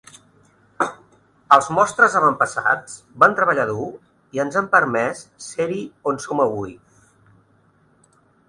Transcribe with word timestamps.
Els 1.57 1.67
mostres 1.79 2.15
avantpassats 2.21 2.95
van 3.25 3.37
treballar 3.41 3.67
dur 3.73 3.85
i 4.39 4.43
ens 4.45 4.57
han 4.63 4.71
permès 4.75 5.23
ser-hi 5.51 5.81
on 6.13 6.19
som 6.25 6.43
avui. 6.47 6.75